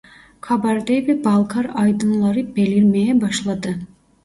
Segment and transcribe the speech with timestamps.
[0.41, 3.75] Kabardey ve Balkar aydınları belirmeye başladı.